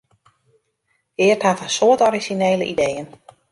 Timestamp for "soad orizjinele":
1.77-2.65